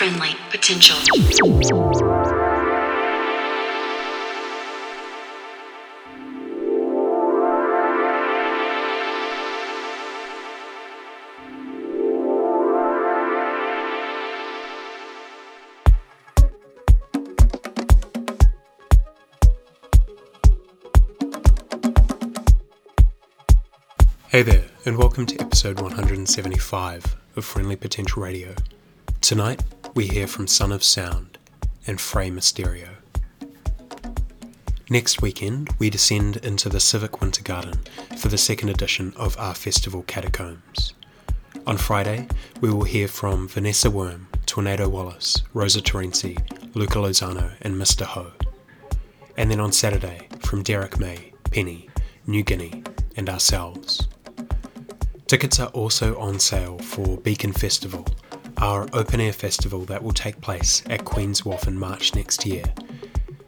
friendly 0.00 0.30
potential. 0.48 0.96
Hey 24.28 24.40
there, 24.40 24.64
and 24.86 24.96
welcome 24.96 25.26
to 25.26 25.38
episode 25.38 25.78
175 25.82 27.16
of 27.36 27.44
Friendly 27.44 27.76
Potential 27.76 28.22
Radio. 28.22 28.54
Tonight, 29.20 29.60
we 29.94 30.06
hear 30.06 30.26
from 30.26 30.46
Son 30.46 30.70
of 30.70 30.84
Sound 30.84 31.38
and 31.86 32.00
Frey 32.00 32.30
Mysterio. 32.30 32.88
Next 34.88 35.20
weekend, 35.22 35.70
we 35.78 35.90
descend 35.90 36.36
into 36.38 36.68
the 36.68 36.80
Civic 36.80 37.20
Winter 37.20 37.42
Garden 37.42 37.80
for 38.16 38.28
the 38.28 38.38
second 38.38 38.68
edition 38.68 39.12
of 39.16 39.36
our 39.38 39.54
festival 39.54 40.02
Catacombs. 40.02 40.94
On 41.66 41.76
Friday, 41.76 42.28
we 42.60 42.70
will 42.70 42.84
hear 42.84 43.08
from 43.08 43.48
Vanessa 43.48 43.90
Worm, 43.90 44.28
Tornado 44.46 44.88
Wallace, 44.88 45.42
Rosa 45.54 45.80
Terenzi, 45.80 46.38
Luca 46.74 46.98
Lozano, 46.98 47.52
and 47.62 47.74
Mr. 47.74 48.04
Ho. 48.04 48.32
And 49.36 49.50
then 49.50 49.60
on 49.60 49.72
Saturday, 49.72 50.28
from 50.40 50.62
Derrick 50.62 50.98
May, 50.98 51.32
Penny, 51.50 51.88
Nu 52.26 52.42
Guinea, 52.42 52.82
and 53.16 53.28
ourselves. 53.28 54.08
Tickets 55.26 55.60
are 55.60 55.68
also 55.68 56.18
on 56.18 56.38
sale 56.40 56.78
for 56.78 57.16
Beacon 57.18 57.52
Festival, 57.52 58.04
our 58.60 58.86
open 58.92 59.20
air 59.20 59.32
festival 59.32 59.80
that 59.86 60.02
will 60.02 60.12
take 60.12 60.40
place 60.40 60.82
at 60.90 61.04
Queen's 61.04 61.44
Wharf 61.44 61.66
in 61.66 61.78
March 61.78 62.14
next 62.14 62.44
year, 62.44 62.64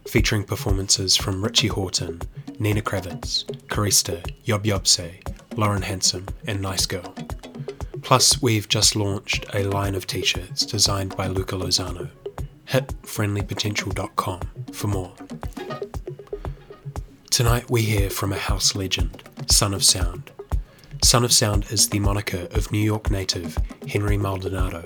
featuring 0.09 0.43
performances 0.43 1.17
from 1.17 1.45
Richie 1.45 1.69
Hawtin, 1.69 2.23
Nina 2.59 2.81
Kraviz, 2.81 3.45
Karista, 3.67 4.25
Job 4.43 4.65
Jobse, 4.65 5.13
Lauren 5.57 5.83
Hansom, 5.83 6.27
and 6.47 6.63
Nice 6.63 6.87
Girl. 6.87 7.15
Plus, 8.01 8.41
we've 8.41 8.69
just 8.69 8.97
launched 8.97 9.45
a 9.55 9.65
line 9.65 9.95
of 9.95 10.07
t 10.07 10.23
shirts 10.23 10.65
designed 10.65 11.17
by 11.17 11.27
Luca 11.27 11.57
Lozano. 11.57 12.09
Hit 12.65 12.89
friendlypotential.com 13.03 14.41
for 14.73 14.87
more. 14.87 15.13
Tonight 17.31 17.71
we 17.71 17.83
hear 17.83 18.09
from 18.09 18.33
a 18.33 18.39
house 18.39 18.75
legend, 18.75 19.23
Son 19.47 19.75
of 19.75 19.85
Sound. 19.85 20.31
Son 21.03 21.25
of 21.25 21.33
Sound 21.33 21.67
is 21.71 21.89
the 21.89 21.99
moniker 21.99 22.49
of 22.53 22.73
New 22.73 22.79
York 22.79 23.11
native 23.11 23.59
Henry 23.89 24.17
Maldonado. 24.17 24.85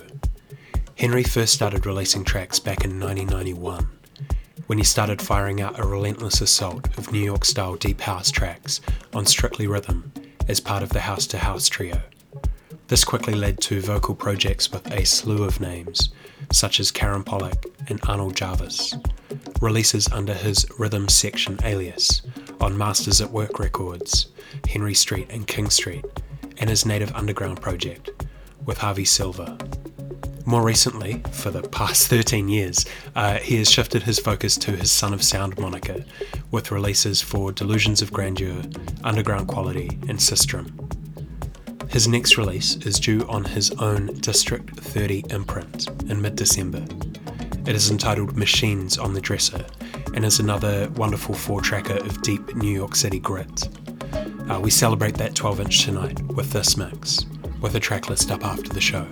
Henry 0.97 1.23
first 1.23 1.53
started 1.53 1.85
releasing 1.85 2.25
tracks 2.25 2.59
back 2.59 2.83
in 2.83 2.99
1991, 2.99 3.87
when 4.67 4.79
he 4.79 4.85
started 4.85 5.21
firing 5.21 5.61
out 5.61 5.79
a 5.79 5.87
relentless 5.87 6.41
assault 6.41 6.97
of 6.97 7.13
New 7.13 7.21
York 7.21 7.45
style 7.45 7.77
deep 7.77 8.01
house 8.01 8.31
tracks 8.31 8.81
on 9.13 9.27
Strictly 9.27 9.67
Rhythm 9.67 10.11
as 10.49 10.59
part 10.59 10.83
of 10.83 10.89
the 10.89 11.01
House 11.01 11.27
to 11.27 11.37
House 11.37 11.69
trio. 11.69 12.01
This 12.89 13.05
quickly 13.05 13.35
led 13.35 13.61
to 13.61 13.83
vocal 13.83 14.15
projects 14.15 14.73
with 14.73 14.91
a 14.91 15.05
slew 15.05 15.45
of 15.45 15.61
names, 15.61 16.15
such 16.51 16.81
as 16.81 16.91
Karen 16.91 17.25
Pollock 17.25 17.67
and 17.89 18.01
Arnold 18.09 18.35
Jarvis, 18.35 18.95
releases 19.61 20.09
under 20.09 20.33
his 20.33 20.65
Rhythm 20.79 21.11
Section 21.11 21.59
alias 21.63 22.23
on 22.59 22.79
Masters 22.79 23.21
at 23.21 23.31
Work 23.31 23.59
Records, 23.59 24.29
Henry 24.67 24.95
Street 24.95 25.27
and 25.29 25.47
King 25.47 25.69
Street, 25.69 26.07
and 26.57 26.71
his 26.71 26.87
Native 26.87 27.13
Underground 27.13 27.61
project 27.61 28.25
with 28.65 28.79
Harvey 28.79 29.05
Silver. 29.05 29.59
More 30.49 30.63
recently, 30.63 31.25
for 31.33 31.51
the 31.51 31.63
past 31.63 32.07
13 32.07 32.49
years, 32.49 32.87
uh, 33.17 33.39
he 33.39 33.57
has 33.57 33.69
shifted 33.69 34.05
his 34.05 34.21
focus 34.21 34.57
to 34.59 34.71
his 34.71 34.93
Son 34.93 35.13
of 35.13 35.25
Sound 35.25 35.59
moniker, 35.59 36.05
with 36.53 36.71
releases 36.71 37.21
for 37.21 37.51
Delusions 37.51 38.01
of 38.01 38.13
Grandeur, 38.13 38.63
Underground 39.03 39.49
Quality, 39.49 39.89
and 40.09 40.21
Sistrum. 40.21 40.71
His 41.91 42.07
next 42.07 42.39
release 42.39 42.77
is 42.87 43.01
due 43.01 43.27
on 43.29 43.45
his 43.45 43.73
own 43.73 44.07
District 44.21 44.71
30 44.79 45.25
imprint 45.31 45.89
in 46.09 46.23
mid 46.23 46.37
December. 46.37 46.85
It 47.69 47.75
is 47.75 47.91
entitled 47.91 48.37
Machines 48.37 48.99
on 48.99 49.15
the 49.15 49.21
Dresser 49.21 49.67
and 50.15 50.25
is 50.25 50.39
another 50.39 50.89
wonderful 50.91 51.35
four 51.35 51.61
tracker 51.61 51.97
of 51.97 52.23
deep 52.23 52.55
New 52.55 52.73
York 52.73 52.95
City 52.95 53.19
grit. 53.19 53.69
Uh, 54.49 54.61
we 54.61 54.71
celebrate 54.71 55.15
that 55.15 55.35
12 55.35 55.61
inch 55.63 55.85
tonight 55.85 56.21
with 56.27 56.53
this 56.53 56.77
mix, 56.77 57.27
with 57.61 57.75
a 57.75 57.81
track 57.81 58.09
list 58.09 58.31
up 58.31 58.45
after 58.45 58.73
the 58.73 58.81
show. 58.81 59.09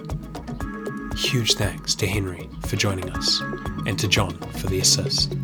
Huge 1.17 1.55
thanks 1.55 1.95
to 1.97 2.07
Henry 2.07 2.49
for 2.67 2.77
joining 2.77 3.09
us, 3.11 3.41
and 3.87 3.99
to 3.99 4.09
John 4.09 4.37
for 4.59 4.67
the 4.67 4.81
assist. 4.81 5.35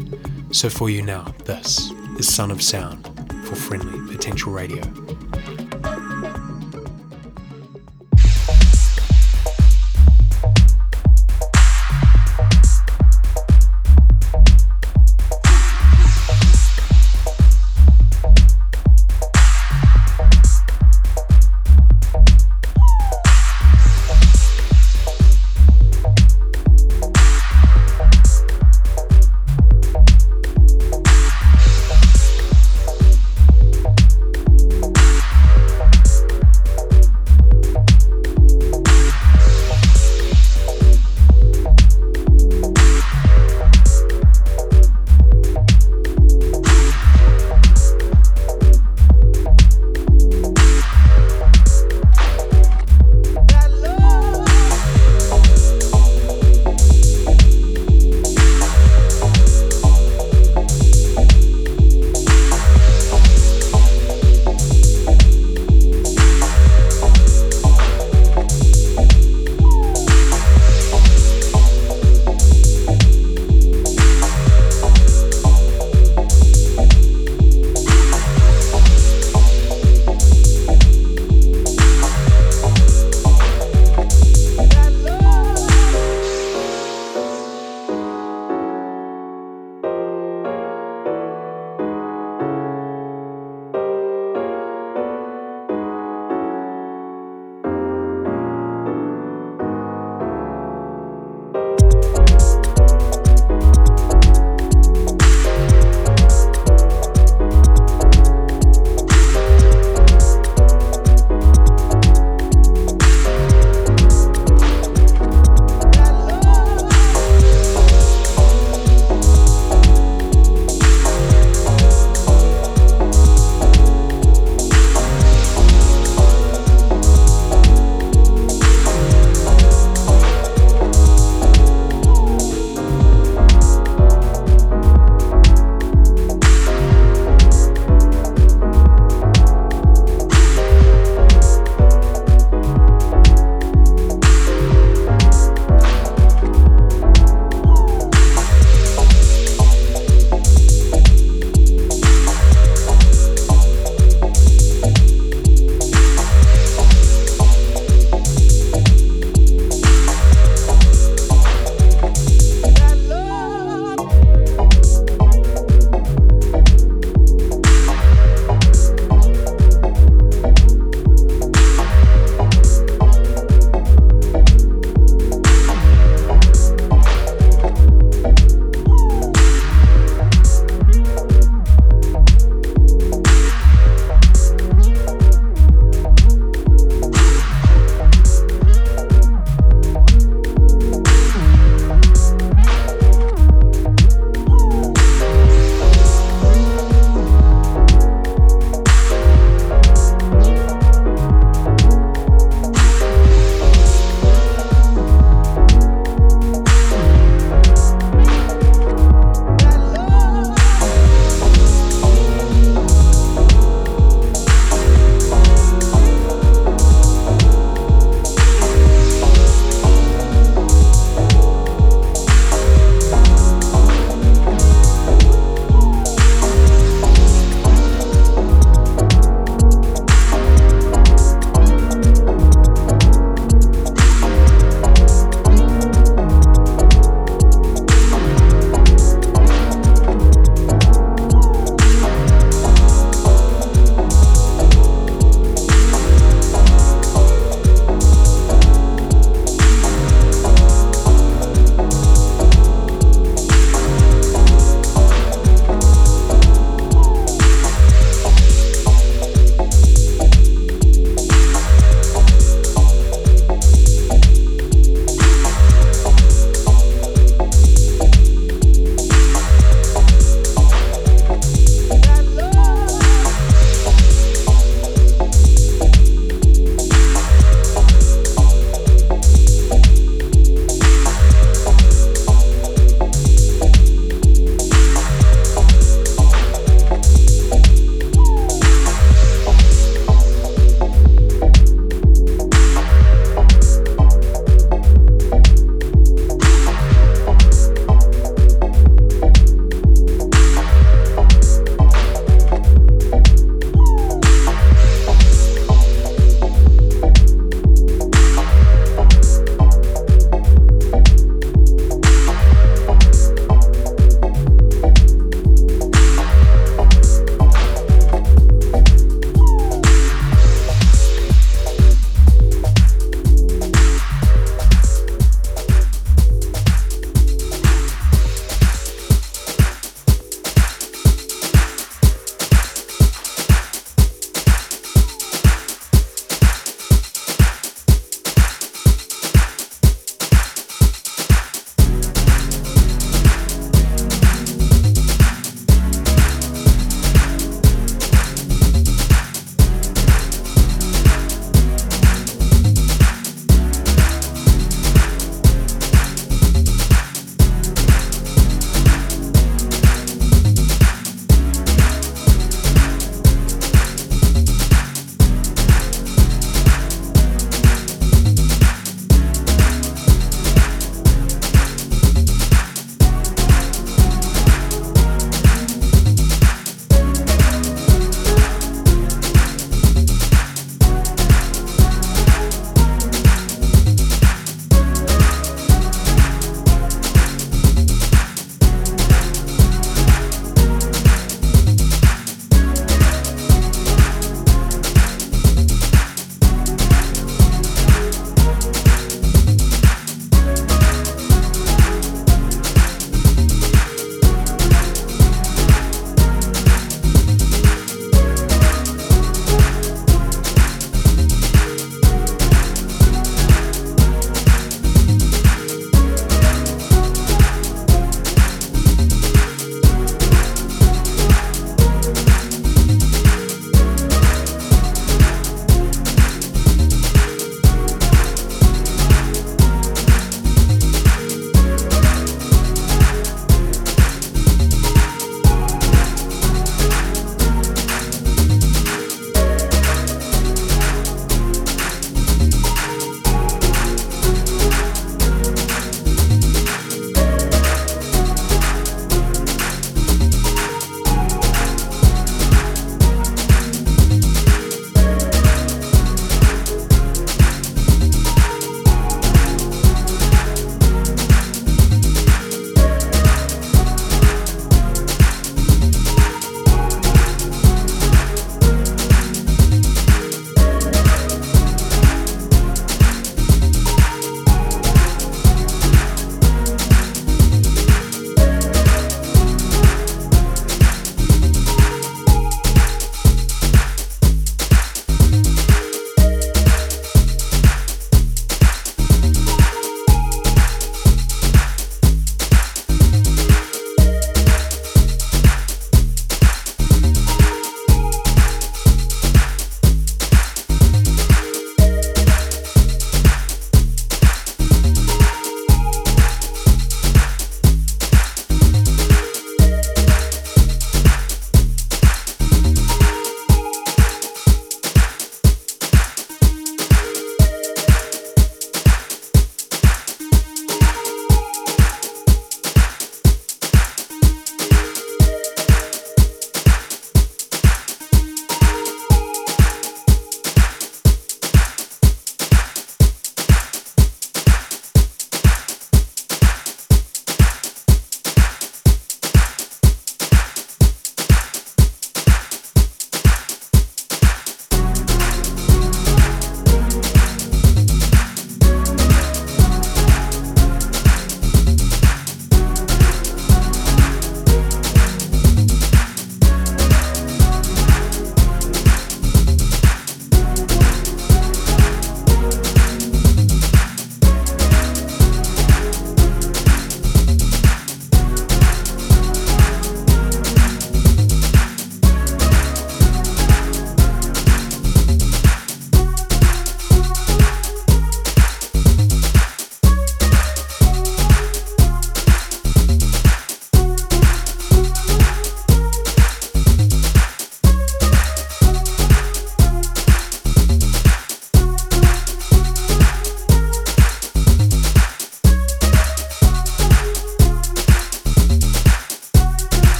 So, 0.50 0.68
for 0.68 0.90
you 0.90 1.02
now, 1.02 1.32
this 1.44 1.90
is 2.18 2.32
Son 2.32 2.50
of 2.50 2.60
Sound 2.60 3.06
for 3.44 3.54
Friendly 3.54 4.12
Potential 4.12 4.52
Radio. 4.52 4.82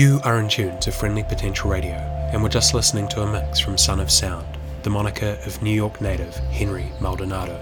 You 0.00 0.18
are 0.24 0.38
in 0.38 0.48
tune 0.48 0.80
to 0.80 0.92
Friendly 0.92 1.24
Potential 1.24 1.70
Radio, 1.70 1.92
and 2.32 2.42
we're 2.42 2.48
just 2.48 2.72
listening 2.72 3.06
to 3.08 3.20
a 3.20 3.30
mix 3.30 3.60
from 3.60 3.76
Son 3.76 4.00
of 4.00 4.10
Sound, 4.10 4.46
the 4.82 4.88
moniker 4.88 5.38
of 5.44 5.60
New 5.60 5.74
York 5.74 6.00
native 6.00 6.34
Henry 6.36 6.90
Maldonado. 7.02 7.58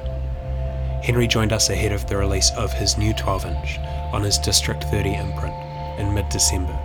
Henry 1.02 1.26
joined 1.26 1.52
us 1.52 1.68
ahead 1.68 1.90
of 1.90 2.06
the 2.06 2.16
release 2.16 2.52
of 2.52 2.72
his 2.72 2.96
new 2.96 3.12
12 3.12 3.44
inch 3.46 3.78
on 4.12 4.22
his 4.22 4.38
District 4.38 4.84
30 4.84 5.16
imprint 5.16 5.54
in 5.98 6.14
mid 6.14 6.28
December. 6.28 6.78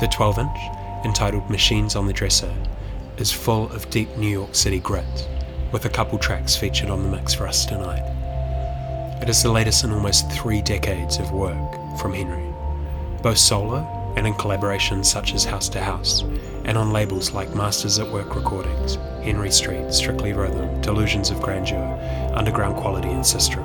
The 0.00 0.08
12 0.08 0.40
inch, 0.40 0.58
entitled 1.06 1.48
Machines 1.48 1.96
on 1.96 2.06
the 2.06 2.12
Dresser, 2.12 2.54
is 3.16 3.32
full 3.32 3.72
of 3.72 3.88
deep 3.88 4.14
New 4.18 4.28
York 4.28 4.54
City 4.54 4.80
grit, 4.80 5.28
with 5.72 5.86
a 5.86 5.88
couple 5.88 6.18
tracks 6.18 6.56
featured 6.56 6.90
on 6.90 7.02
the 7.02 7.08
mix 7.08 7.32
for 7.32 7.48
us 7.48 7.64
tonight. 7.64 8.04
It 9.22 9.30
is 9.30 9.42
the 9.42 9.50
latest 9.50 9.82
in 9.82 9.92
almost 9.92 10.30
three 10.30 10.60
decades 10.60 11.16
of 11.16 11.32
work 11.32 11.72
from 11.98 12.12
Henry, 12.12 12.52
both 13.22 13.38
solo 13.38 13.93
and 14.16 14.26
in 14.26 14.34
collaborations 14.34 15.06
such 15.06 15.34
as 15.34 15.44
House 15.44 15.68
to 15.70 15.80
House, 15.80 16.22
and 16.64 16.78
on 16.78 16.92
labels 16.92 17.32
like 17.32 17.54
Masters 17.54 17.98
at 17.98 18.10
Work 18.10 18.34
Recordings, 18.34 18.96
Henry 19.22 19.50
Street, 19.50 19.92
Strictly 19.92 20.32
Rhythm, 20.32 20.80
Delusions 20.80 21.30
of 21.30 21.40
Grandeur, 21.40 22.32
Underground 22.34 22.76
Quality, 22.76 23.08
and 23.08 23.24
Sistrum. 23.24 23.64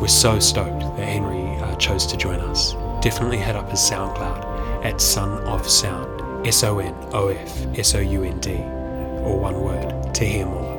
We're 0.00 0.08
so 0.08 0.38
stoked 0.38 0.80
that 0.80 1.08
Henry 1.08 1.56
uh, 1.62 1.74
chose 1.76 2.06
to 2.06 2.16
join 2.16 2.40
us. 2.40 2.74
Definitely 3.02 3.38
head 3.38 3.56
up 3.56 3.70
his 3.70 3.80
SoundCloud 3.80 4.84
at 4.84 5.00
Son 5.00 5.42
of 5.44 5.68
Sound, 5.68 6.46
S 6.46 6.62
O 6.62 6.78
N 6.78 6.94
O 7.12 7.28
F 7.28 7.78
S 7.78 7.94
O 7.94 8.00
U 8.00 8.22
N 8.22 8.38
D, 8.40 8.52
or 8.52 9.38
one 9.38 9.60
word, 9.60 10.14
to 10.14 10.24
hear 10.24 10.46
more. 10.46 10.76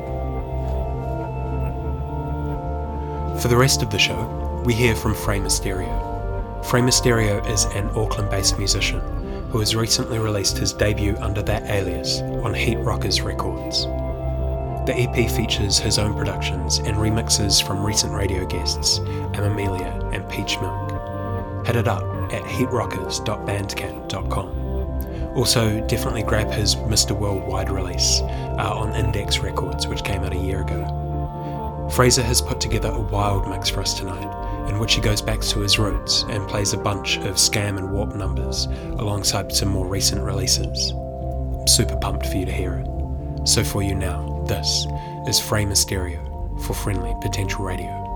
For 3.40 3.48
the 3.48 3.56
rest 3.56 3.82
of 3.82 3.90
the 3.90 3.98
show, 3.98 4.62
we 4.64 4.74
hear 4.74 4.94
from 4.96 5.14
Frey 5.14 5.38
Mysterio, 5.38 6.07
Frey 6.68 6.82
Mysterio 6.82 7.40
is 7.50 7.64
an 7.64 7.88
Auckland 7.96 8.28
based 8.28 8.58
musician 8.58 9.00
who 9.50 9.58
has 9.58 9.74
recently 9.74 10.18
released 10.18 10.58
his 10.58 10.74
debut 10.74 11.16
under 11.16 11.40
that 11.40 11.62
alias 11.70 12.20
on 12.44 12.52
Heat 12.52 12.76
Rockers 12.76 13.22
Records. 13.22 13.84
The 14.84 14.92
EP 14.94 15.30
features 15.30 15.78
his 15.78 15.98
own 15.98 16.12
productions 16.12 16.80
and 16.80 16.98
remixes 16.98 17.66
from 17.66 17.82
recent 17.82 18.12
radio 18.12 18.44
guests 18.44 18.98
Amamelia 18.98 20.14
and 20.14 20.28
Peach 20.28 20.60
Milk. 20.60 21.66
Head 21.66 21.76
it 21.76 21.88
up 21.88 22.02
at 22.34 22.42
heatrockers.bandcamp.com. 22.42 25.36
Also, 25.38 25.80
definitely 25.86 26.22
grab 26.22 26.50
his 26.50 26.76
Mr. 26.76 27.18
Worldwide 27.18 27.70
release 27.70 28.20
uh, 28.20 28.74
on 28.76 28.94
Index 28.94 29.38
Records, 29.38 29.86
which 29.86 30.04
came 30.04 30.22
out 30.22 30.34
a 30.34 30.38
year 30.38 30.60
ago. 30.60 31.88
Fraser 31.94 32.22
has 32.22 32.42
put 32.42 32.60
together 32.60 32.90
a 32.90 33.00
wild 33.00 33.48
mix 33.48 33.70
for 33.70 33.80
us 33.80 33.94
tonight 33.94 34.47
in 34.68 34.78
which 34.78 34.94
he 34.94 35.00
goes 35.00 35.22
back 35.22 35.40
to 35.40 35.60
his 35.60 35.78
roots 35.78 36.24
and 36.28 36.48
plays 36.48 36.72
a 36.72 36.78
bunch 36.78 37.16
of 37.18 37.36
Skam 37.36 37.78
and 37.78 37.90
warp 37.90 38.14
numbers 38.14 38.66
alongside 38.98 39.52
some 39.52 39.68
more 39.68 39.86
recent 39.86 40.22
releases. 40.22 40.92
I'm 40.92 41.66
super 41.66 41.96
pumped 41.96 42.26
for 42.26 42.36
you 42.36 42.46
to 42.46 42.52
hear 42.52 42.74
it. 42.84 43.48
So 43.48 43.64
for 43.64 43.82
you 43.82 43.94
now, 43.94 44.44
this 44.46 44.86
is 45.26 45.40
Frey 45.40 45.64
Mysterio 45.64 46.24
for 46.66 46.74
Friendly 46.74 47.14
Potential 47.20 47.64
Radio. 47.64 48.07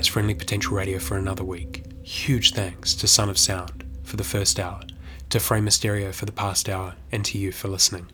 That's 0.00 0.08
Friendly 0.08 0.34
Potential 0.34 0.78
Radio 0.78 0.98
for 0.98 1.18
another 1.18 1.44
week. 1.44 1.84
Huge 2.02 2.54
thanks 2.54 2.94
to 2.94 3.06
Son 3.06 3.28
of 3.28 3.36
Sound 3.36 3.84
for 4.02 4.16
the 4.16 4.24
first 4.24 4.58
hour, 4.58 4.80
to 5.28 5.38
Frame 5.38 5.66
Mysterio 5.66 6.14
for 6.14 6.24
the 6.24 6.32
past 6.32 6.70
hour, 6.70 6.94
and 7.12 7.22
to 7.26 7.36
you 7.36 7.52
for 7.52 7.68
listening. 7.68 8.06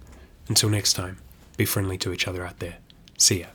Until 0.48 0.68
next 0.68 0.94
time, 0.94 1.18
be 1.56 1.64
friendly 1.64 1.96
to 1.98 2.12
each 2.12 2.26
other 2.26 2.44
out 2.44 2.58
there. 2.58 2.78
See 3.18 3.38
ya. 3.38 3.46